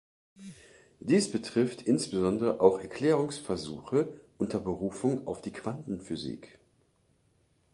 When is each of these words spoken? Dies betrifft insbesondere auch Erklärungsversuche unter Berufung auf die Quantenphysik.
Dies 0.99 1.31
betrifft 1.31 1.83
insbesondere 1.83 2.59
auch 2.59 2.79
Erklärungsversuche 2.79 4.19
unter 4.39 4.59
Berufung 4.59 5.27
auf 5.27 5.41
die 5.43 5.51
Quantenphysik. 5.53 6.57